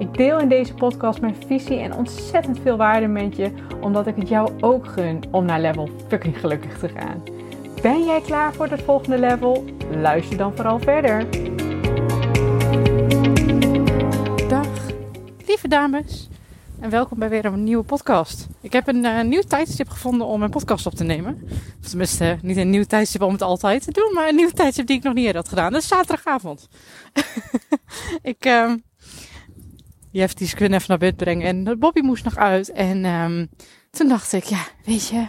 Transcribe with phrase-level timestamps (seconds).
[0.00, 4.16] Ik deel in deze podcast mijn visie en ontzettend veel waarde met je, omdat ik
[4.16, 7.22] het jou ook gun om naar level fucking gelukkig te gaan.
[7.82, 9.64] Ben jij klaar voor het volgende level?
[9.90, 11.30] Luister dan vooral verder.
[14.48, 14.66] Dag,
[15.46, 16.28] lieve dames.
[16.80, 18.46] En welkom bij weer een nieuwe podcast.
[18.60, 21.48] Ik heb een uh, nieuw tijdstip gevonden om mijn podcast op te nemen.
[21.88, 24.86] Tenminste, uh, niet een nieuw tijdstip om het altijd te doen, maar een nieuw tijdstip
[24.86, 25.72] die ik nog niet eerder had gedaan.
[25.72, 26.68] Dat is zaterdagavond.
[28.22, 28.72] ik, uh,
[30.12, 32.72] Jeff die kunnen even naar bed brengen en Bobby moest nog uit.
[32.72, 33.48] En um,
[33.90, 35.26] toen dacht ik, ja, weet je,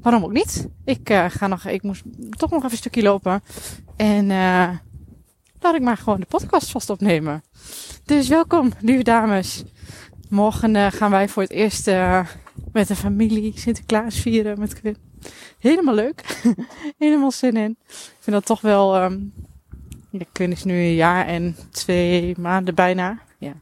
[0.00, 0.68] waarom ook niet?
[0.84, 3.42] Ik uh, ga nog, ik moest toch nog even een stukje lopen.
[3.96, 4.70] En uh,
[5.60, 7.42] laat ik maar gewoon de podcast vast opnemen.
[8.04, 9.64] Dus welkom, lieve dames.
[10.28, 11.86] Morgen uh, gaan wij voor het eerst
[12.72, 14.96] met de familie Sinterklaas vieren met Quinn.
[15.58, 16.42] Helemaal leuk.
[16.98, 17.76] Helemaal zin in.
[17.88, 19.32] Ik vind dat toch wel, um,
[20.10, 23.18] ja, Quinn is nu een jaar en twee maanden bijna.
[23.38, 23.54] Ja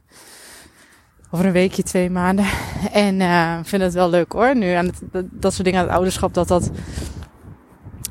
[1.31, 2.45] over een weekje, twee maanden.
[2.91, 4.55] En uh, vind het wel leuk hoor.
[4.55, 6.71] Nu aan het, dat, dat soort dingen aan het ouderschap, dat dat.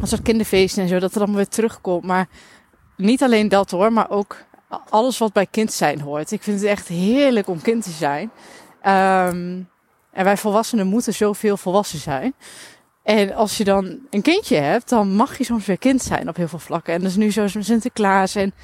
[0.00, 2.04] Als soort kinderfeesten en zo, dat er allemaal weer terugkomt.
[2.04, 2.28] Maar
[2.96, 4.36] niet alleen dat hoor, maar ook
[4.88, 6.30] alles wat bij kind zijn hoort.
[6.30, 8.30] Ik vind het echt heerlijk om kind te zijn.
[8.86, 9.68] Um,
[10.12, 12.34] en wij volwassenen moeten zoveel volwassen zijn.
[13.02, 16.36] En als je dan een kindje hebt, dan mag je soms weer kind zijn op
[16.36, 16.94] heel veel vlakken.
[16.94, 18.34] En dat is nu zoals met Sinterklaas.
[18.34, 18.54] En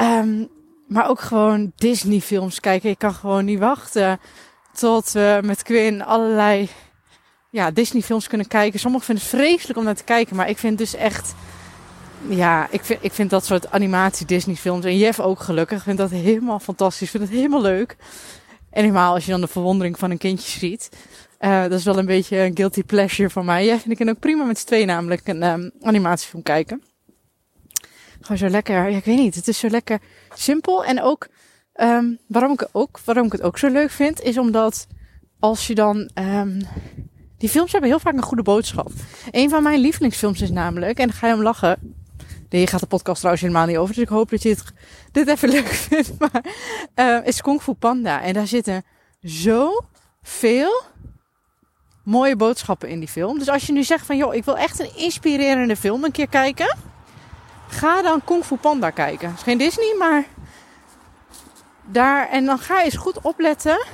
[0.00, 0.48] um,
[0.88, 2.90] maar ook gewoon Disney films kijken.
[2.90, 4.20] Ik kan gewoon niet wachten
[4.72, 6.68] tot we met Quinn allerlei
[7.50, 8.80] ja, Disney films kunnen kijken.
[8.80, 10.36] Sommigen vinden het vreselijk om naar te kijken.
[10.36, 11.34] Maar ik vind dus echt...
[12.28, 14.84] Ja, ik vind, ik vind dat soort animatie Disney films.
[14.84, 15.78] En Jeff ook gelukkig.
[15.78, 17.02] Ik vind dat helemaal fantastisch.
[17.02, 17.96] Ik vind het helemaal leuk.
[18.70, 20.90] En helemaal als je dan de verwondering van een kindje ziet.
[21.40, 23.66] Uh, dat is wel een beetje een guilty pleasure van mij.
[23.66, 26.82] Jeff en ik kan ook prima met z'n twee namelijk een um, animatiefilm kijken.
[28.20, 30.00] Gewoon zo lekker, ja, ik weet niet, het is zo lekker
[30.34, 30.84] simpel.
[30.84, 31.28] En ook,
[31.74, 34.86] um, waarom, ik ook, waarom ik het ook zo leuk vind, is omdat
[35.38, 36.60] als je dan, um,
[37.38, 38.90] die films hebben heel vaak een goede boodschap.
[39.30, 41.96] Een van mijn lievelingsfilms is namelijk, en dan ga je om lachen,
[42.48, 43.94] Nee, gaat de podcast trouwens helemaal niet over.
[43.94, 44.62] Dus ik hoop dat je het,
[45.12, 46.18] dit even leuk vindt.
[46.18, 46.44] Maar
[46.94, 48.22] uh, is Kung Fu Panda.
[48.22, 48.84] En daar zitten
[49.22, 49.84] zo
[50.22, 50.82] veel
[52.04, 53.38] mooie boodschappen in die film.
[53.38, 56.28] Dus als je nu zegt van joh, ik wil echt een inspirerende film een keer
[56.28, 56.76] kijken.
[57.68, 59.28] Ga dan Kung Fu Panda kijken.
[59.28, 60.24] Het is geen Disney, maar
[61.86, 62.28] daar.
[62.28, 63.86] En dan ga eens goed opletten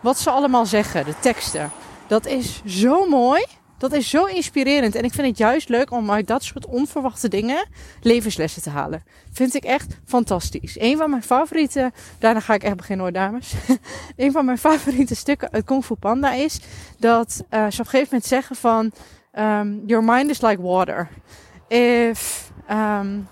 [0.00, 1.70] wat ze allemaal zeggen, de teksten.
[2.06, 3.44] Dat is zo mooi.
[3.78, 4.94] Dat is zo inspirerend.
[4.94, 7.68] En ik vind het juist leuk om uit dat soort onverwachte dingen
[8.00, 9.04] levenslessen te halen.
[9.32, 10.80] Vind ik echt fantastisch.
[10.80, 13.54] Een van mijn favoriete, daarna ga ik echt beginnen hoor dames.
[14.16, 16.60] een van mijn favoriete stukken uit Kung Fu Panda is
[16.98, 18.92] dat uh, ze op een gegeven moment zeggen van...
[19.38, 21.08] Um, your mind is like water.
[21.68, 23.28] If Um,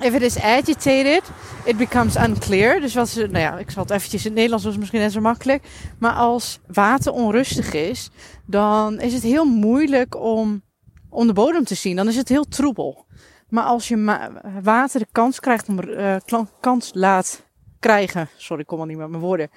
[0.00, 1.22] if it is agitated,
[1.64, 2.80] it becomes unclear.
[2.80, 5.12] Dus wat ze, nou ja, ik zal het eventjes in het Nederlands, was misschien net
[5.12, 5.68] zo makkelijk.
[5.98, 8.10] Maar als water onrustig is,
[8.44, 10.62] dan is het heel moeilijk om,
[11.10, 11.96] de bodem te zien.
[11.96, 13.06] Dan is het heel troebel.
[13.48, 14.30] Maar als je
[14.62, 16.16] water de kans krijgt om, uh,
[16.60, 17.42] kans laat
[17.78, 19.50] krijgen, sorry, ik kom al niet met mijn woorden.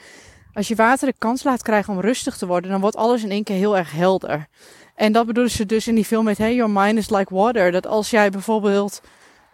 [0.53, 3.31] Als je water de kans laat krijgen om rustig te worden, dan wordt alles in
[3.31, 4.47] één keer heel erg helder.
[4.95, 7.71] En dat bedoelen ze dus in die film met Hey, your mind is like water.
[7.71, 9.01] Dat als jij bijvoorbeeld,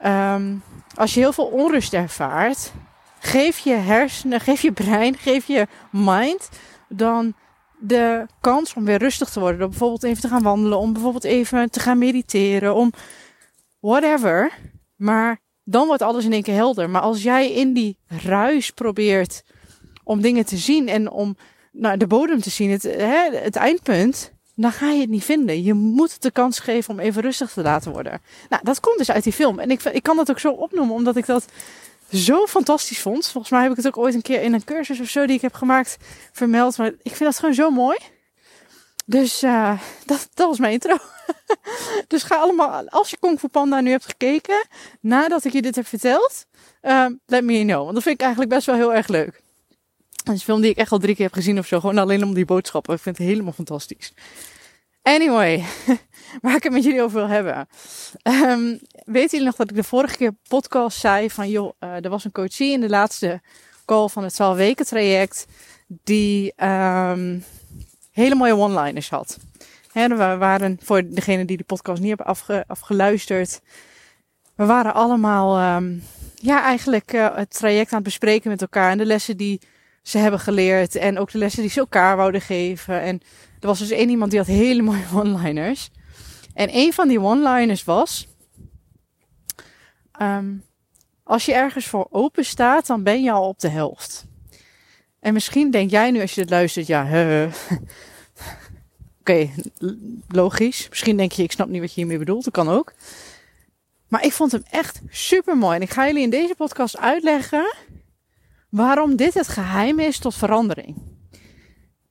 [0.06, 0.64] um,
[0.96, 2.72] als je heel veel onrust ervaart,
[3.20, 6.50] geef je hersenen, geef je brein, geef je mind
[6.90, 7.34] dan
[7.80, 9.60] de kans om weer rustig te worden.
[9.60, 12.92] Door bijvoorbeeld even te gaan wandelen, om bijvoorbeeld even te gaan mediteren, om
[13.80, 14.52] whatever.
[14.96, 16.90] Maar dan wordt alles in één keer helder.
[16.90, 19.44] Maar als jij in die ruis probeert
[20.06, 21.38] om dingen te zien en om
[21.72, 25.64] naar de bodem te zien, het, hè, het eindpunt, dan ga je het niet vinden.
[25.64, 28.22] Je moet de kans geven om even rustig te laten worden.
[28.50, 29.60] Nou, dat komt dus uit die film.
[29.60, 31.46] En ik, ik kan dat ook zo opnoemen, omdat ik dat
[32.12, 33.28] zo fantastisch vond.
[33.28, 35.36] Volgens mij heb ik het ook ooit een keer in een cursus of zo die
[35.36, 35.98] ik heb gemaakt
[36.32, 36.78] vermeld.
[36.78, 37.98] Maar ik vind dat gewoon zo mooi.
[39.06, 40.98] Dus uh, dat, dat was mijn intro.
[42.08, 44.68] dus ga allemaal, als je Kung Fu Panda nu hebt gekeken,
[45.00, 46.46] nadat ik je dit heb verteld,
[46.82, 47.84] uh, let me know.
[47.84, 49.44] Want dat vind ik eigenlijk best wel heel erg leuk.
[50.26, 51.80] Het is een film die ik echt al drie keer heb gezien of zo.
[51.80, 52.94] Gewoon alleen om die boodschappen.
[52.94, 54.14] Ik vind het helemaal fantastisch.
[55.02, 55.64] Anyway,
[56.42, 57.68] waar ik het met jullie over wil hebben.
[58.24, 62.10] Um, weet jullie nog dat ik de vorige keer podcast zei van joh, uh, er
[62.10, 63.42] was een coachie in de laatste
[63.86, 65.46] call van het 12 weken traject
[65.88, 67.44] die um,
[68.12, 69.38] hele mooie one-liners had.
[69.92, 73.62] Hè, we waren, voor degene die de podcast niet hebben afge, afgeluisterd,
[74.56, 76.04] we waren allemaal, um,
[76.36, 79.62] ja, eigenlijk uh, het traject aan het bespreken met elkaar en de lessen die
[80.06, 83.02] ze hebben geleerd en ook de lessen die ze elkaar wouden geven.
[83.02, 83.22] En
[83.60, 85.90] er was dus één iemand die had hele mooie one-liners.
[86.54, 88.28] En een van die one-liners was,
[90.22, 90.64] um,
[91.24, 94.26] als je ergens voor open staat, dan ben je al op de helft.
[95.20, 97.52] En misschien denk jij nu als je dit luistert, ja, Oké,
[99.20, 99.54] okay,
[100.28, 100.90] logisch.
[100.90, 102.44] Misschien denk je, ik snap niet wat je hiermee bedoelt.
[102.44, 102.94] Dat kan ook.
[104.08, 105.76] Maar ik vond hem echt super mooi.
[105.76, 107.74] En ik ga jullie in deze podcast uitleggen
[108.76, 110.96] waarom dit het geheim is tot verandering.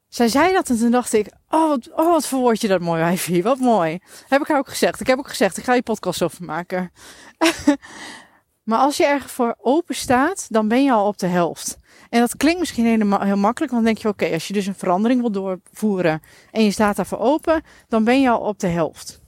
[0.09, 3.01] Zij zei dat en toen dacht ik, oh wat, oh, wat verwoord je dat mooi,
[3.01, 3.43] wijfie.
[3.43, 3.99] Wat mooi.
[4.29, 5.01] Heb ik haar ook gezegd.
[5.01, 6.93] Ik heb ook gezegd, ik ga je podcast over maken.
[8.69, 11.77] maar als je ergens voor open staat, dan ben je al op de helft.
[12.11, 14.67] En dat klinkt misschien helemaal heel makkelijk, want dan denk je, oké, als je dus
[14.67, 18.67] een verandering wil doorvoeren en je staat daarvoor open, dan ben je al op de
[18.67, 19.21] helft.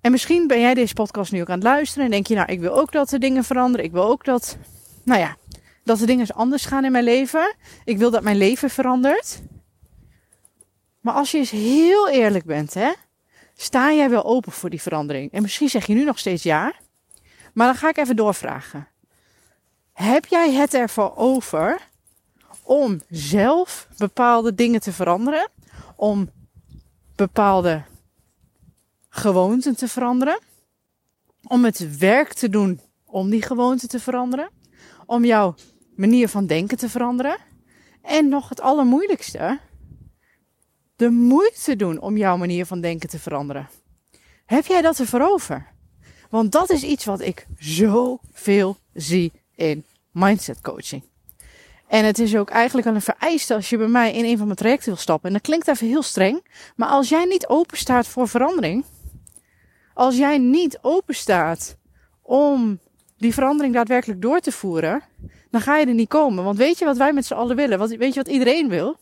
[0.00, 2.52] En misschien ben jij deze podcast nu ook aan het luisteren en denk je, nou,
[2.52, 3.86] ik wil ook dat de dingen veranderen.
[3.86, 4.56] Ik wil ook dat,
[5.04, 5.36] nou ja,
[5.84, 7.54] dat de dingen anders gaan in mijn leven.
[7.84, 9.40] Ik wil dat mijn leven verandert.
[11.00, 12.92] Maar als je eens heel eerlijk bent, hè,
[13.54, 15.32] sta jij wel open voor die verandering?
[15.32, 16.74] En misschien zeg je nu nog steeds ja,
[17.54, 18.88] maar dan ga ik even doorvragen.
[19.92, 21.88] Heb jij het ervoor over
[22.62, 25.48] om zelf bepaalde dingen te veranderen?
[25.96, 26.30] Om
[27.16, 27.82] bepaalde
[29.08, 30.38] gewoonten te veranderen?
[31.42, 34.50] Om het werk te doen om die gewoonten te veranderen?
[35.06, 35.54] Om jouw
[35.94, 37.36] manier van denken te veranderen?
[38.02, 39.60] En nog het allermoeilijkste,
[40.96, 43.68] de moeite doen om jouw manier van denken te veranderen.
[44.44, 45.70] Heb jij dat ervoor over?
[46.30, 51.02] Want dat is iets wat ik zoveel zie in mindset coaching.
[51.88, 54.46] En het is ook eigenlijk wel een vereiste als je bij mij in een van
[54.46, 55.28] mijn trajecten wil stappen.
[55.28, 56.46] En dat klinkt even heel streng.
[56.76, 58.84] Maar als jij niet open staat voor verandering.
[59.94, 61.76] Als jij niet open staat
[62.22, 62.80] om
[63.22, 65.02] die verandering daadwerkelijk door te voeren.
[65.50, 66.44] Dan ga je er niet komen.
[66.44, 67.88] Want weet je wat wij met z'n allen willen?
[67.98, 68.96] Weet je wat iedereen wil?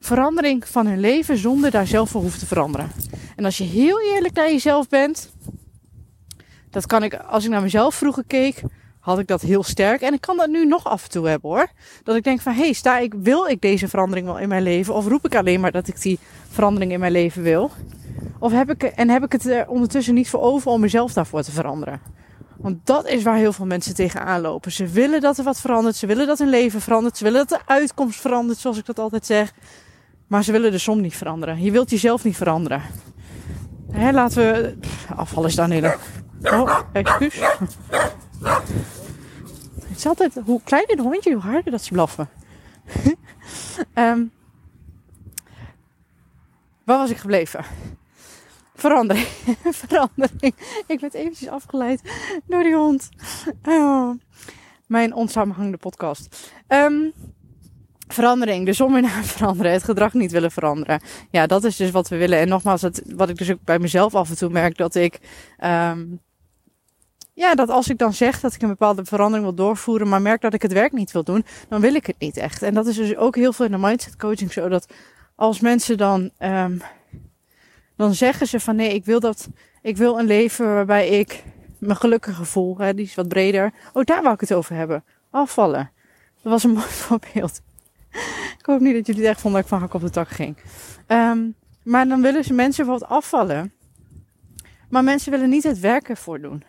[0.00, 2.90] Verandering van hun leven zonder daar zelf voor hoeven te veranderen.
[3.36, 5.32] En als je heel eerlijk naar jezelf bent.
[6.70, 8.62] Dat kan ik, als ik naar mezelf vroeger keek
[9.00, 10.00] had ik dat heel sterk.
[10.00, 11.68] En ik kan dat nu nog af en toe hebben hoor.
[12.02, 14.62] Dat ik denk van, hé, hey, sta ik, wil ik deze verandering wel in mijn
[14.62, 14.94] leven?
[14.94, 16.18] Of roep ik alleen maar dat ik die
[16.50, 17.70] verandering in mijn leven wil?
[18.38, 21.42] Of heb ik, en heb ik het er ondertussen niet voor over om mezelf daarvoor
[21.42, 22.00] te veranderen?
[22.56, 24.72] Want dat is waar heel veel mensen tegenaan lopen.
[24.72, 25.96] Ze willen dat er wat verandert.
[25.96, 27.16] Ze willen dat hun leven verandert.
[27.16, 29.52] Ze willen dat de uitkomst verandert, zoals ik dat altijd zeg.
[30.26, 31.62] Maar ze willen de som niet veranderen.
[31.62, 32.82] Je wilt jezelf niet veranderen.
[33.92, 34.76] Hè, laten we...
[35.16, 35.96] Afval is dan hele...
[36.42, 37.40] Oh, excuus.
[39.88, 42.28] Het is altijd, hoe kleiner de hondje, hoe harder dat ze blaffen.
[43.94, 44.32] um,
[46.84, 47.64] waar was ik gebleven?
[48.84, 49.26] Verandering.
[49.86, 50.54] Verandering.
[50.86, 52.00] Ik werd eventjes afgeleid
[52.46, 53.08] door die hond.
[53.62, 54.14] Oh,
[54.86, 56.52] mijn onsamenhangende podcast.
[56.68, 57.12] Um,
[58.08, 58.66] verandering.
[58.66, 59.72] De in naar veranderen.
[59.72, 61.00] Het gedrag niet willen veranderen.
[61.30, 62.38] Ja, dat is dus wat we willen.
[62.38, 65.20] En nogmaals, het, wat ik dus ook bij mezelf af en toe merk, dat ik
[65.64, 66.20] um,
[67.32, 70.40] ja, dat als ik dan zeg dat ik een bepaalde verandering wil doorvoeren, maar merk
[70.40, 72.62] dat ik het werk niet wil doen, dan wil ik het niet echt.
[72.62, 74.92] En dat is dus ook heel veel in de mindset coaching zo dat
[75.34, 76.82] als mensen dan, um,
[77.96, 79.48] dan zeggen ze van nee, ik wil dat,
[79.82, 81.44] ik wil een leven waarbij ik
[81.78, 83.72] me gelukkig voel, hè, die is wat breder.
[83.92, 85.04] Oh, daar wou ik het over hebben.
[85.30, 85.90] Afvallen.
[86.42, 87.60] Dat was een mooi voorbeeld.
[88.58, 90.28] ik hoop niet dat jullie het echt vonden dat ik van hak op de tak
[90.28, 90.56] ging.
[91.08, 93.72] Um, maar dan willen ze mensen bijvoorbeeld afvallen.
[94.88, 96.64] Maar mensen willen niet het werk ervoor doen.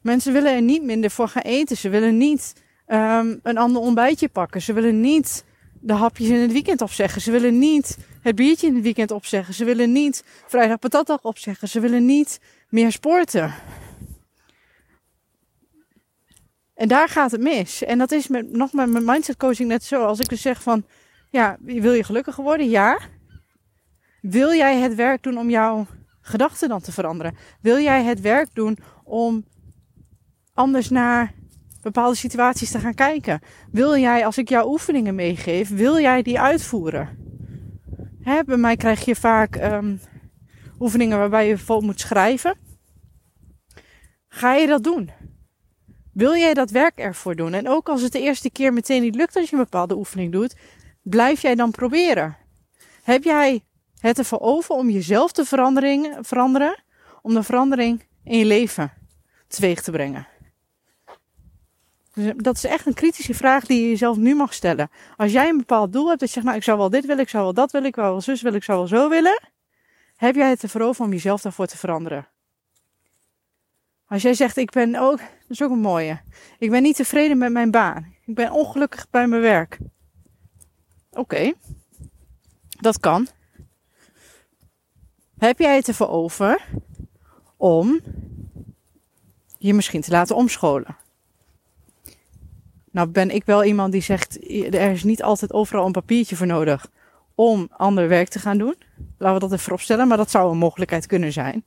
[0.00, 1.76] Mensen willen er niet minder voor gaan eten.
[1.76, 4.62] Ze willen niet um, een ander ontbijtje pakken.
[4.62, 5.44] Ze willen niet
[5.80, 7.20] de hapjes in het weekend opzeggen.
[7.20, 9.54] Ze willen niet het biertje in het weekend opzeggen.
[9.54, 11.68] Ze willen niet vrijdag patatdag opzeggen.
[11.68, 13.54] Ze willen niet meer sporten.
[16.74, 17.84] En daar gaat het mis.
[17.84, 20.04] En dat is met, nog met mijn mindset coaching net zo.
[20.04, 20.84] Als ik dus zeg van,
[21.30, 22.68] ja, wil je gelukkiger worden?
[22.68, 22.98] Ja.
[24.20, 25.86] Wil jij het werk doen om jouw
[26.20, 27.36] gedachten dan te veranderen?
[27.60, 29.44] Wil jij het werk doen om
[30.54, 31.34] anders naar
[31.82, 33.40] bepaalde situaties te gaan kijken.
[33.70, 37.23] Wil jij, als ik jou oefeningen meegeef, wil jij die uitvoeren?
[38.24, 40.00] Hè, bij mij krijg je vaak um,
[40.80, 42.56] oefeningen waarbij je vol moet schrijven.
[44.28, 45.10] Ga je dat doen?
[46.12, 47.54] Wil jij dat werk ervoor doen?
[47.54, 50.32] En ook als het de eerste keer meteen niet lukt als je een bepaalde oefening
[50.32, 50.56] doet,
[51.02, 52.36] blijf jij dan proberen?
[53.02, 53.64] Heb jij
[53.98, 55.44] het ervoor over om jezelf te
[56.20, 56.84] veranderen,
[57.22, 58.92] om de verandering in je leven
[59.48, 60.26] teweeg te brengen?
[62.14, 64.90] Dus dat is echt een kritische vraag die je jezelf nu mag stellen.
[65.16, 67.22] Als jij een bepaald doel hebt, dat je zegt, nou ik zou wel dit willen,
[67.22, 69.48] ik zou wel dat willen, ik zou wel zus willen, ik zou wel zo willen.
[70.16, 72.28] Heb jij het ervoor over om jezelf daarvoor te veranderen?
[74.08, 76.20] Als jij zegt, ik ben ook, dat is ook een mooie.
[76.58, 78.14] Ik ben niet tevreden met mijn baan.
[78.24, 79.78] Ik ben ongelukkig bij mijn werk.
[81.10, 81.52] Oké,
[82.68, 83.28] dat kan.
[85.38, 86.66] Heb jij het ervoor over
[87.56, 88.00] om
[89.58, 90.96] je misschien te laten omscholen?
[92.94, 94.36] Nou ben ik wel iemand die zegt,
[94.74, 96.90] er is niet altijd overal een papiertje voor nodig
[97.34, 98.74] om ander werk te gaan doen.
[99.18, 101.64] Laten we dat even opstellen, maar dat zou een mogelijkheid kunnen zijn.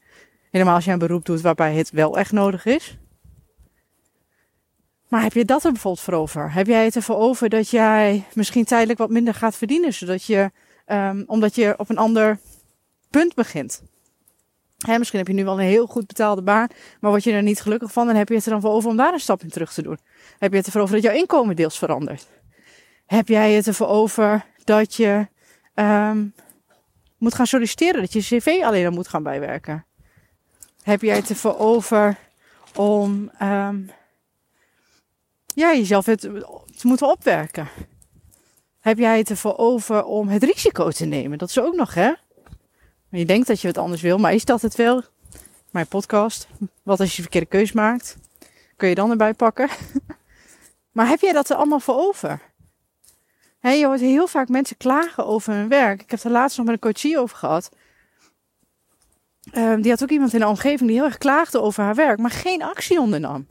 [0.51, 2.97] Helemaal als je een beroep doet waarbij het wel echt nodig is.
[5.07, 6.53] Maar heb je dat er bijvoorbeeld voor over?
[6.53, 10.51] Heb jij het ervoor over dat jij misschien tijdelijk wat minder gaat verdienen, zodat je,
[10.87, 12.39] um, omdat je op een ander
[13.09, 13.83] punt begint?
[14.85, 16.67] Hè, misschien heb je nu wel een heel goed betaalde baan,
[16.99, 18.89] maar word je er niet gelukkig van, dan heb je het er dan voor over
[18.89, 19.99] om daar een stap in terug te doen.
[20.37, 22.27] Heb je het ervoor over dat jouw inkomen deels verandert?
[23.05, 25.27] Heb jij het ervoor over dat je
[25.75, 26.33] um,
[27.17, 29.85] moet gaan solliciteren, dat je cv alleen dan moet gaan bijwerken?
[30.81, 32.17] Heb jij het ervoor over
[32.75, 33.89] om um,
[35.45, 37.67] ja, jezelf het, te moeten opwerken?
[38.79, 41.37] Heb jij het ervoor over om het risico te nemen?
[41.37, 42.11] Dat is ook nog, hè?
[43.09, 45.03] Je denkt dat je het anders wil, maar is dat het wel?
[45.71, 46.47] Mijn podcast.
[46.83, 48.17] Wat als je verkeerde keus maakt?
[48.75, 49.69] Kun je dan erbij pakken?
[50.95, 52.41] maar heb jij dat er allemaal voor over?
[53.61, 56.01] Je hoort heel vaak mensen klagen over hun werk.
[56.01, 57.69] Ik heb er laatst nog met een coachie over gehad.
[59.55, 62.19] Um, die had ook iemand in de omgeving die heel erg klaagde over haar werk,
[62.19, 63.47] maar geen actie ondernam.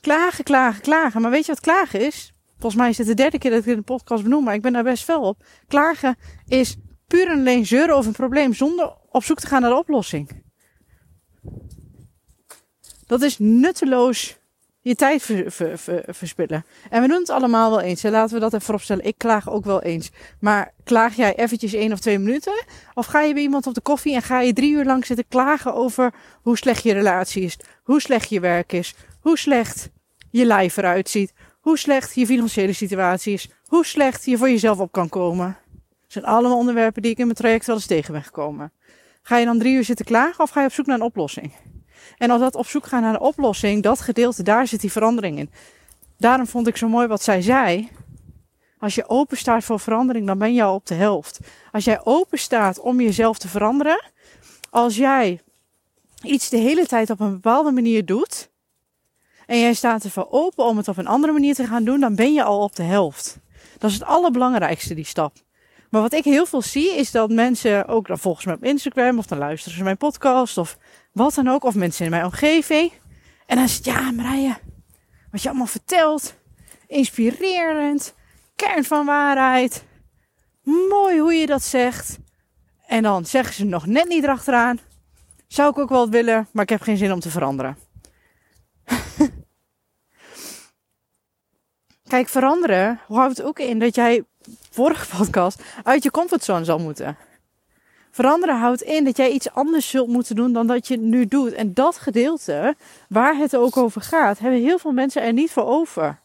[0.00, 1.20] Klagen, klagen, klagen.
[1.20, 2.32] Maar weet je wat klagen is?
[2.58, 4.62] Volgens mij is het de derde keer dat ik in de podcast benoem, maar ik
[4.62, 5.44] ben daar best fel op.
[5.68, 6.16] Klagen
[6.46, 9.76] is puur en alleen zeuren over een probleem zonder op zoek te gaan naar de
[9.76, 10.42] oplossing.
[13.06, 14.40] Dat is nutteloos
[14.82, 16.64] je tijd ver, ver, ver, verspillen.
[16.90, 18.02] En we doen het allemaal wel eens.
[18.02, 19.04] Laten we dat even vooropstellen.
[19.04, 20.10] Ik klaag ook wel eens.
[20.40, 22.64] Maar klaag jij eventjes één of twee minuten?
[22.94, 25.28] Of ga je bij iemand op de koffie en ga je drie uur lang zitten
[25.28, 29.90] klagen over hoe slecht je relatie is, hoe slecht je werk is, hoe slecht
[30.30, 34.78] je lijf eruit ziet, hoe slecht je financiële situatie is, hoe slecht je voor jezelf
[34.78, 35.56] op kan komen?
[36.12, 38.72] Zijn allemaal onderwerpen die ik in mijn traject wel eens tegen ben gekomen.
[39.22, 41.52] Ga je dan drie uur zitten klagen of ga je op zoek naar een oplossing?
[42.16, 45.38] En als dat op zoek gaan naar een oplossing, dat gedeelte, daar zit die verandering
[45.38, 45.50] in.
[46.18, 47.88] Daarom vond ik zo mooi wat zij zei.
[48.78, 51.40] Als je open staat voor verandering, dan ben je al op de helft.
[51.70, 54.04] Als jij open staat om jezelf te veranderen,
[54.70, 55.40] als jij
[56.22, 58.50] iets de hele tijd op een bepaalde manier doet,
[59.46, 62.14] en jij staat ervoor open om het op een andere manier te gaan doen, dan
[62.14, 63.38] ben je al op de helft.
[63.78, 65.32] Dat is het allerbelangrijkste, die stap.
[65.92, 69.18] Maar wat ik heel veel zie, is dat mensen ook dan volgens mij op Instagram,
[69.18, 70.78] of dan luisteren ze mijn podcast, of
[71.12, 72.92] wat dan ook, of mensen in mijn omgeving.
[73.46, 74.56] En dan het, ja, Marije,
[75.30, 76.34] wat je allemaal vertelt,
[76.86, 78.14] inspirerend,
[78.56, 79.84] kern van waarheid,
[80.88, 82.18] mooi hoe je dat zegt.
[82.86, 84.78] En dan zeggen ze nog net niet erachteraan.
[85.46, 87.76] Zou ik ook wel willen, maar ik heb geen zin om te veranderen.
[92.08, 94.24] Kijk, veranderen houdt ook in dat jij,
[94.70, 97.16] vorige podcast, uit je comfortzone zal moeten.
[98.10, 101.52] Veranderen houdt in dat jij iets anders zult moeten doen dan dat je nu doet.
[101.52, 102.76] En dat gedeelte,
[103.08, 106.18] waar het ook over gaat, hebben heel veel mensen er niet voor over.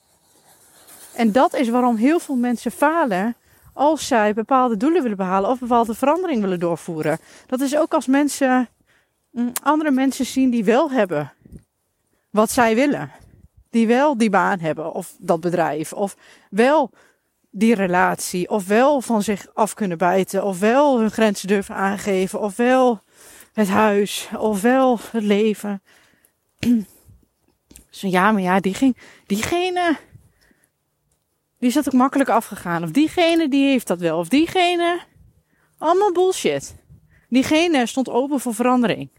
[1.13, 3.35] En dat is waarom heel veel mensen falen
[3.73, 7.17] als zij bepaalde doelen willen behalen of bepaalde verandering willen doorvoeren.
[7.47, 8.69] Dat is ook als mensen
[9.31, 11.33] mm, andere mensen zien die wel hebben
[12.29, 13.11] wat zij willen.
[13.69, 16.15] Die wel die baan hebben of dat bedrijf of
[16.49, 16.91] wel
[17.57, 18.49] die relatie.
[18.49, 20.43] Ofwel van zich af kunnen bijten.
[20.43, 22.41] Ofwel hun grenzen durven aangeven.
[22.41, 23.01] Ofwel
[23.53, 24.29] het huis.
[24.37, 25.81] Ofwel het leven.
[27.89, 29.97] Zo ja, maar ja, die ging, diegene.
[31.59, 32.83] Die is dat ook makkelijk afgegaan.
[32.83, 34.17] Of diegene die heeft dat wel.
[34.17, 34.99] Of diegene.
[35.77, 36.75] Allemaal bullshit.
[37.29, 39.09] Diegene stond open voor verandering.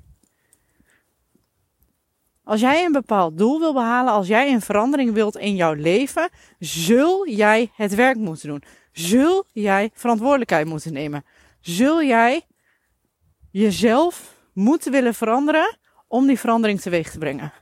[2.48, 6.28] Als jij een bepaald doel wil behalen, als jij een verandering wilt in jouw leven,
[6.58, 8.62] zul jij het werk moeten doen.
[8.92, 11.24] Zul jij verantwoordelijkheid moeten nemen.
[11.60, 12.42] Zul jij
[13.50, 17.52] jezelf moeten willen veranderen om die verandering teweeg te brengen.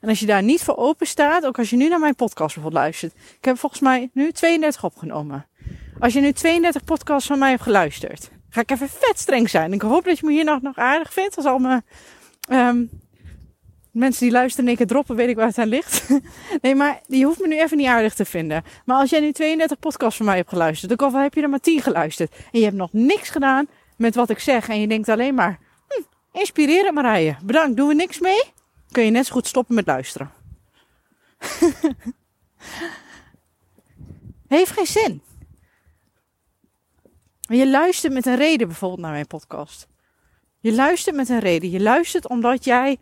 [0.00, 2.54] En als je daar niet voor open staat, ook als je nu naar mijn podcast
[2.54, 3.12] bijvoorbeeld luistert.
[3.12, 5.46] Ik heb volgens mij nu 32 opgenomen.
[5.98, 9.72] Als je nu 32 podcasts van mij hebt geluisterd, ga ik even vet streng zijn.
[9.72, 11.36] Ik hoop dat je me hier nog, nog aardig vindt.
[11.36, 11.84] Als al mijn
[12.50, 12.99] um,
[13.92, 16.08] mensen die luisteren en ik droppen, weet ik waar het aan ligt.
[16.62, 18.64] nee, maar je hoeft me nu even niet aardig te vinden.
[18.84, 21.60] Maar als jij nu 32 podcasts van mij hebt geluisterd, dan heb je er maar
[21.60, 22.32] 10 geluisterd.
[22.52, 24.68] En je hebt nog niks gedaan met wat ik zeg.
[24.68, 26.02] En je denkt alleen maar, hm,
[26.38, 27.36] inspireren Marije.
[27.42, 28.42] Bedankt, doen we niks mee?
[28.90, 30.30] Kun je net zo goed stoppen met luisteren.
[34.48, 35.22] Heeft geen zin.
[37.40, 39.88] Je luistert met een reden bijvoorbeeld naar mijn podcast.
[40.60, 41.70] Je luistert met een reden.
[41.70, 42.98] Je luistert omdat jij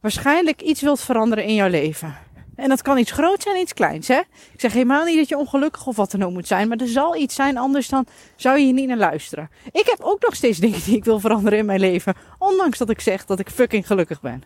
[0.00, 2.16] waarschijnlijk iets wilt veranderen in jouw leven.
[2.56, 4.08] En dat kan iets groots zijn, iets kleins.
[4.08, 4.18] Hè?
[4.52, 6.68] Ik zeg helemaal niet dat je ongelukkig of wat dan ook moet zijn.
[6.68, 9.50] Maar er zal iets zijn, anders dan zou je hier niet naar luisteren.
[9.72, 12.14] Ik heb ook nog steeds dingen die ik wil veranderen in mijn leven.
[12.38, 14.42] Ondanks dat ik zeg dat ik fucking gelukkig ben.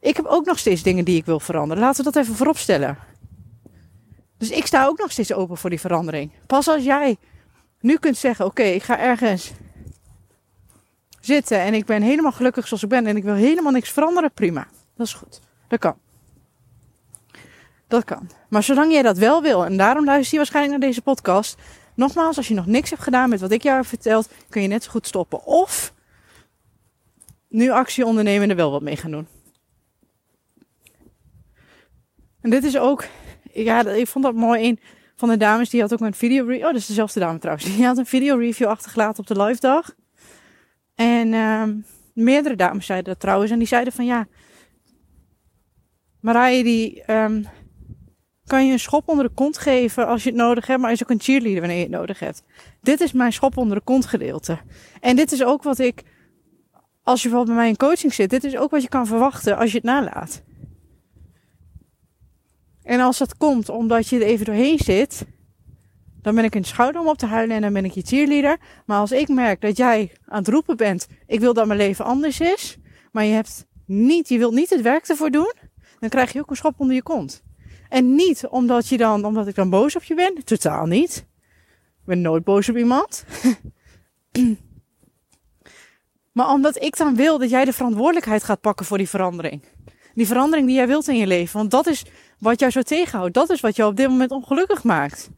[0.00, 1.82] Ik heb ook nog steeds dingen die ik wil veranderen.
[1.82, 2.98] Laten we dat even vooropstellen.
[4.38, 6.30] Dus ik sta ook nog steeds open voor die verandering.
[6.46, 7.16] Pas als jij
[7.80, 9.52] nu kunt zeggen: Oké, ik ga ergens
[11.28, 14.66] en ik ben helemaal gelukkig zoals ik ben en ik wil helemaal niks veranderen, prima.
[14.96, 15.40] Dat is goed.
[15.68, 15.96] Dat kan.
[17.88, 18.30] Dat kan.
[18.48, 21.56] Maar zolang jij dat wel wil, en daarom luister je waarschijnlijk naar deze podcast.
[21.94, 24.68] Nogmaals, als je nog niks hebt gedaan met wat ik jou heb verteld, kun je
[24.68, 25.44] net zo goed stoppen.
[25.44, 25.94] Of
[27.48, 29.26] nu actie ondernemen en er wel wat mee gaan doen.
[32.40, 33.04] En dit is ook,
[33.52, 34.68] ja, ik vond dat mooi.
[34.68, 34.80] Een
[35.16, 36.64] van de dames die had ook een video review.
[36.64, 37.66] Oh, dat is dezelfde dame trouwens.
[37.66, 39.94] Die had een video review achtergelaten op de live dag.
[40.96, 41.62] En uh,
[42.12, 43.50] meerdere dames zeiden dat trouwens.
[43.50, 44.26] En die zeiden van ja,
[46.20, 47.46] Marije die um,
[48.44, 51.02] kan je een schop onder de kont geven als je het nodig hebt, maar is
[51.02, 52.42] ook een cheerleader wanneer je het nodig hebt.
[52.80, 54.58] Dit is mijn schop onder de kont gedeelte.
[55.00, 56.02] En dit is ook wat ik,
[57.02, 59.56] als je bijvoorbeeld bij mij in coaching zit, dit is ook wat je kan verwachten
[59.56, 60.42] als je het nalaat.
[62.82, 65.26] En als dat komt omdat je er even doorheen zit,
[66.26, 68.58] dan ben ik een schouder om op te huilen en dan ben ik je cheerleader.
[68.86, 72.04] Maar als ik merk dat jij aan het roepen bent, ik wil dat mijn leven
[72.04, 72.76] anders is,
[73.12, 75.52] maar je hebt niet, je wilt niet het werk ervoor doen,
[76.00, 77.42] dan krijg je ook een schop onder je kont.
[77.88, 80.44] En niet omdat je dan, omdat ik dan boos op je ben.
[80.44, 81.16] Totaal niet.
[82.00, 83.24] Ik ben nooit boos op iemand.
[86.36, 89.62] maar omdat ik dan wil dat jij de verantwoordelijkheid gaat pakken voor die verandering.
[90.14, 91.58] Die verandering die jij wilt in je leven.
[91.58, 92.04] Want dat is
[92.38, 93.34] wat jou zo tegenhoudt.
[93.34, 95.30] Dat is wat jou op dit moment ongelukkig maakt.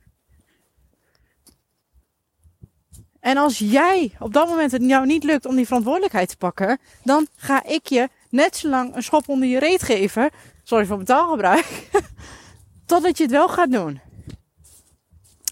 [3.28, 6.78] En als jij op dat moment het jou niet lukt om die verantwoordelijkheid te pakken,
[7.02, 10.30] dan ga ik je net zo lang een schop onder je reet geven.
[10.62, 11.88] Sorry voor mijn taalgebruik.
[12.86, 14.00] Totdat je het wel gaat doen.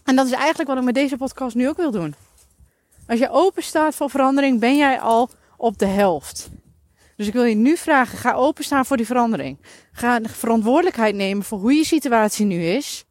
[0.03, 2.15] En dat is eigenlijk wat ik met deze podcast nu ook wil doen.
[3.07, 6.49] Als je open staat voor verandering, ben jij al op de helft.
[7.15, 9.57] Dus ik wil je nu vragen, ga openstaan voor die verandering.
[9.91, 13.06] Ga de verantwoordelijkheid nemen voor hoe je situatie nu is.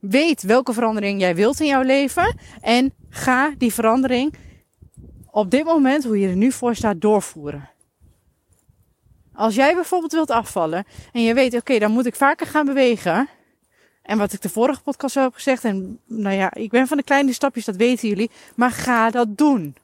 [0.00, 2.36] Weet welke verandering jij wilt in jouw leven.
[2.60, 4.34] En ga die verandering
[5.30, 7.70] op dit moment, hoe je er nu voor staat, doorvoeren.
[9.32, 13.28] Als jij bijvoorbeeld wilt afvallen en je weet, oké, dan moet ik vaker gaan bewegen.
[14.02, 16.96] En wat ik de vorige podcast al heb gezegd, en nou ja, ik ben van
[16.96, 18.30] de kleine stapjes, dat weten jullie.
[18.56, 19.76] Maar ga dat doen.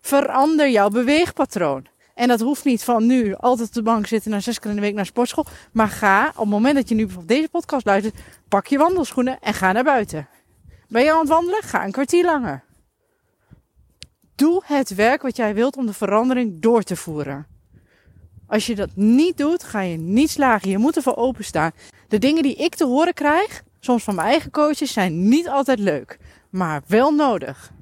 [0.00, 1.86] Verander jouw beweegpatroon.
[2.14, 4.76] En dat hoeft niet van nu altijd op de bank zitten naar zes keer in
[4.76, 5.46] de week naar sportschool.
[5.72, 8.14] Maar ga, op het moment dat je nu bijvoorbeeld deze podcast luistert,
[8.48, 10.28] pak je wandelschoenen en ga naar buiten.
[10.88, 11.62] Ben je aan het wandelen?
[11.62, 12.64] Ga een kwartier langer.
[14.34, 17.46] Doe het werk wat jij wilt om de verandering door te voeren.
[18.46, 20.70] Als je dat niet doet, ga je niet slagen.
[20.70, 21.70] Je moet ervoor openstaan.
[22.08, 25.78] De dingen die ik te horen krijg, soms van mijn eigen coaches, zijn niet altijd
[25.78, 26.18] leuk.
[26.50, 27.72] Maar wel nodig.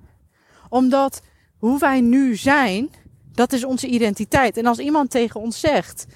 [0.69, 1.23] Omdat
[1.59, 2.91] hoe wij nu zijn,
[3.35, 4.57] dat is onze identiteit.
[4.57, 6.07] En als iemand tegen ons zegt,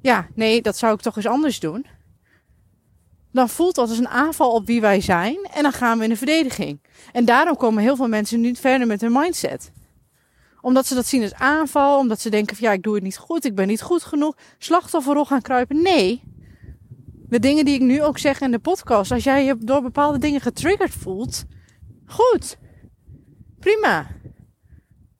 [0.00, 1.86] ja, nee, dat zou ik toch eens anders doen.
[3.32, 5.38] Dan voelt dat als een aanval op wie wij zijn.
[5.54, 6.80] En dan gaan we in de verdediging.
[7.12, 9.70] En daarom komen heel veel mensen niet verder met hun mindset
[10.66, 11.98] omdat ze dat zien als aanval.
[11.98, 13.44] Omdat ze denken van ja, ik doe het niet goed.
[13.44, 14.36] Ik ben niet goed genoeg.
[14.58, 15.82] Slachtofferrol gaan kruipen.
[15.82, 16.22] Nee.
[17.28, 19.10] De dingen die ik nu ook zeg in de podcast.
[19.10, 21.44] Als jij je door bepaalde dingen getriggerd voelt.
[22.06, 22.58] Goed.
[23.58, 24.06] Prima.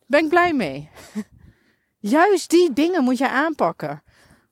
[0.06, 0.88] Ben ik blij mee.
[1.98, 4.02] Juist die dingen moet je aanpakken.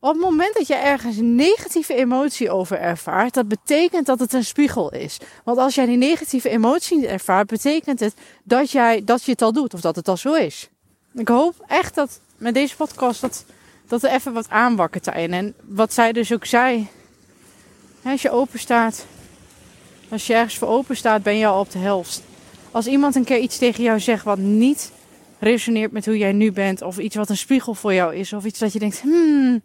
[0.00, 4.32] Op het moment dat je ergens een negatieve emotie over ervaart, dat betekent dat het
[4.32, 5.18] een spiegel is.
[5.44, 9.52] Want als jij die negatieve emotie ervaart, betekent het dat, jij, dat je het al
[9.52, 10.68] doet of dat het al zo is.
[11.14, 13.44] Ik hoop echt dat met deze podcast dat,
[13.86, 15.32] dat er even wat aanwakkert daarin.
[15.32, 16.88] En wat zij dus ook zei.
[18.02, 19.06] Als je open staat,
[20.08, 22.22] als je ergens voor open staat, ben je al op de helft.
[22.70, 24.92] Als iemand een keer iets tegen jou zegt wat niet
[25.38, 28.44] resoneert met hoe jij nu bent, of iets wat een spiegel voor jou is, of
[28.44, 29.62] iets dat je denkt, hmm.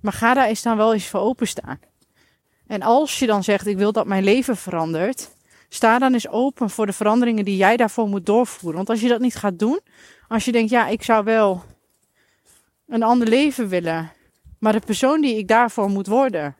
[0.00, 1.80] Maar ga daar eens dan wel eens voor openstaan.
[2.66, 5.30] En als je dan zegt, ik wil dat mijn leven verandert,
[5.68, 8.76] sta dan eens open voor de veranderingen die jij daarvoor moet doorvoeren.
[8.76, 9.80] Want als je dat niet gaat doen,
[10.28, 11.62] als je denkt, ja, ik zou wel
[12.86, 14.12] een ander leven willen,
[14.58, 16.56] maar de persoon die ik daarvoor moet worden,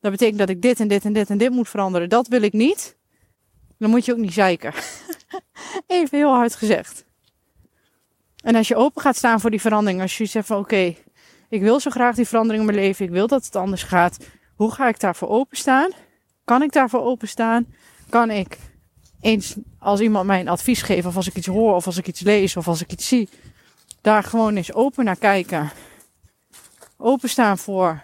[0.00, 2.42] dat betekent dat ik dit en dit en dit en dit moet veranderen, dat wil
[2.42, 2.96] ik niet,
[3.78, 4.72] dan moet je ook niet zeiken.
[5.86, 7.04] Even heel hard gezegd.
[8.42, 10.94] En als je open gaat staan voor die verandering, als je zegt van oké,
[11.48, 14.16] ik wil zo graag die verandering in mijn leven, ik wil dat het anders gaat.
[14.54, 15.90] Hoe ga ik daarvoor openstaan?
[16.44, 17.66] Kan ik daarvoor openstaan?
[18.08, 18.58] Kan ik
[19.20, 22.06] eens als iemand mij een advies geeft, of als ik iets hoor, of als ik
[22.06, 23.28] iets lees, of als ik iets zie,
[24.00, 25.70] daar gewoon eens open naar kijken.
[26.96, 28.02] Openstaan voor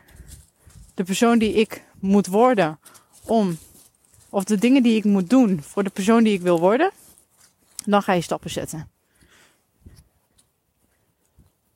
[0.95, 2.79] de persoon die ik moet worden
[3.25, 3.59] om,
[4.31, 6.91] of de dingen die ik moet doen voor de persoon die ik wil worden,
[7.85, 8.91] dan ga je stappen zetten.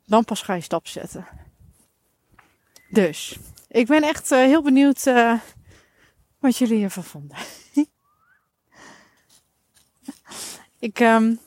[0.07, 1.27] Dan pas ga je stappen zetten.
[2.89, 3.39] Dus,
[3.69, 5.39] ik ben echt uh, heel benieuwd uh,
[6.39, 7.37] wat jullie ervan vonden.
[10.79, 11.39] ik um,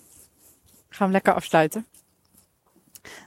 [0.89, 1.85] ga hem lekker afsluiten.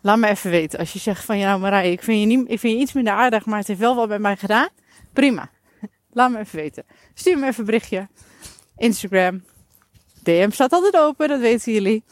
[0.03, 0.79] Laat me even weten.
[0.79, 2.93] Als je zegt van, ja nou Marij, ik vind je, niet, ik vind je iets
[2.93, 4.69] minder aardig, maar het heeft wel wat bij mij gedaan.
[5.13, 5.51] Prima.
[6.13, 6.85] Laat me even weten.
[7.15, 8.09] Stuur me even een berichtje.
[8.77, 9.43] Instagram.
[10.23, 12.05] DM staat altijd open, dat weten jullie.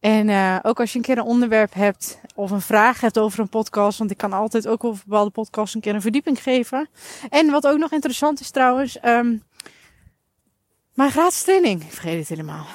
[0.00, 3.40] En uh, ook als je een keer een onderwerp hebt of een vraag hebt over
[3.40, 6.88] een podcast, want ik kan altijd ook over bepaalde podcasts een keer een verdieping geven.
[7.30, 9.42] En wat ook nog interessant is trouwens, um,
[10.94, 11.82] mijn gratis training.
[11.82, 12.66] Ik vergeet het helemaal.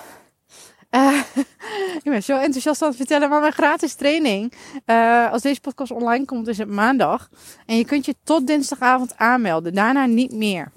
[0.96, 1.20] Uh,
[2.04, 4.54] ik ben zo enthousiast aan het vertellen, maar mijn gratis training,
[4.86, 7.30] uh, als deze podcast online komt, is het maandag.
[7.66, 10.72] En je kunt je tot dinsdagavond aanmelden, daarna niet meer.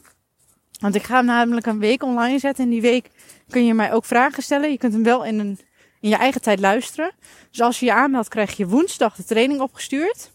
[0.81, 2.65] Want ik ga hem namelijk een week online zetten.
[2.65, 3.11] En die week
[3.49, 4.71] kun je mij ook vragen stellen.
[4.71, 5.59] Je kunt hem wel in, een,
[6.01, 7.11] in je eigen tijd luisteren.
[7.51, 10.31] Dus als je je aanmeldt, krijg je woensdag de training opgestuurd.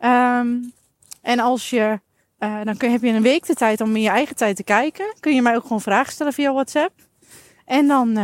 [0.00, 0.72] Um,
[1.22, 2.00] en als je,
[2.38, 5.14] uh, dan heb je een week de tijd om in je eigen tijd te kijken.
[5.20, 6.92] Kun je mij ook gewoon vragen stellen via WhatsApp.
[7.64, 8.18] En dan,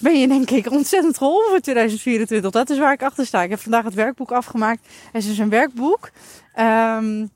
[0.00, 2.50] ben je denk ik ontzettend geholpen voor 2024.
[2.50, 3.42] Dat is waar ik achter sta.
[3.42, 4.86] Ik heb vandaag het werkboek afgemaakt.
[5.12, 6.10] Het is dus een werkboek.
[6.58, 7.30] Um,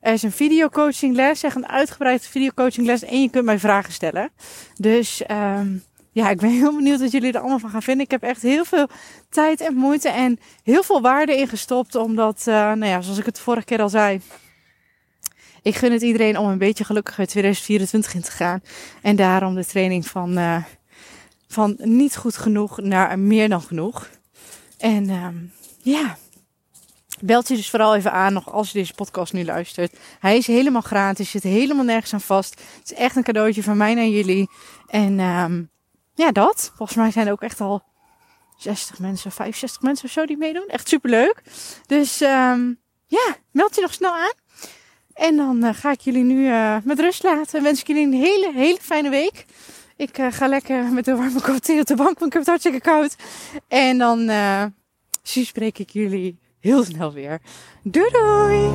[0.00, 3.02] er is een videocoachingles, echt een uitgebreide videocoachingles.
[3.02, 4.30] En je kunt mij vragen stellen.
[4.76, 8.04] Dus um, ja, ik ben heel benieuwd wat jullie er allemaal van gaan vinden.
[8.04, 8.88] Ik heb echt heel veel
[9.30, 11.94] tijd en moeite en heel veel waarde in gestopt.
[11.94, 14.20] Omdat, uh, nou ja, zoals ik het vorige keer al zei.
[15.62, 18.62] Ik gun het iedereen om een beetje gelukkiger 2024 in te gaan.
[19.02, 20.64] En daarom de training van, uh,
[21.48, 24.08] van niet goed genoeg naar meer dan genoeg.
[24.78, 26.16] En um, ja,
[27.20, 29.96] Belt je dus vooral even aan nog als je deze podcast nu luistert.
[30.18, 32.60] Hij is helemaal gratis, zit helemaal nergens aan vast.
[32.78, 34.50] Het is echt een cadeautje van mij naar jullie.
[34.86, 35.70] En um,
[36.14, 36.72] ja, dat.
[36.76, 37.82] Volgens mij zijn er ook echt al
[38.56, 40.66] 60 mensen, 65 mensen of zo die meedoen.
[40.66, 41.42] Echt superleuk.
[41.86, 44.34] Dus um, ja, meld je nog snel aan.
[45.14, 47.58] En dan uh, ga ik jullie nu uh, met rust laten.
[47.58, 49.44] En wens ik jullie een hele, hele fijne week.
[49.98, 52.40] Ik uh, ga lekker met de warme kop thee op de bank, want ik heb
[52.40, 53.16] het hartstikke koud.
[53.68, 54.30] En dan
[55.22, 57.40] spreek ik jullie heel snel weer.
[57.82, 58.70] Doei doei!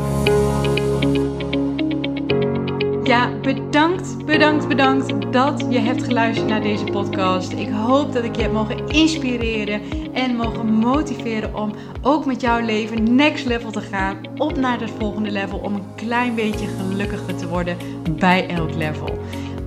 [3.04, 7.52] Ja, bedankt, bedankt, bedankt dat je hebt geluisterd naar deze podcast.
[7.52, 9.82] Ik hoop dat ik je heb mogen inspireren
[10.14, 14.22] en mogen motiveren om ook met jouw leven next level te gaan.
[14.38, 17.78] Op naar het volgende level om een klein beetje gelukkiger te worden
[18.20, 19.20] bij elk level.